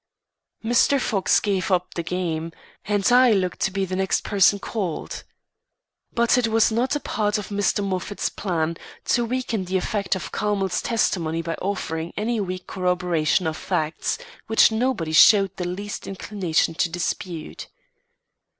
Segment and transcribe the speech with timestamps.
[0.65, 0.99] Mr.
[0.99, 2.51] Fox gave up the game,
[2.85, 5.23] and I looked to be the next person called.
[6.11, 7.83] But it was not a part of Mr.
[7.87, 13.55] Moffat's plan to weaken the effect of Carmel's testimony by offering any weak corroboration of
[13.55, 14.17] facts
[14.47, 17.67] which nobody showed the least inclination to dispute.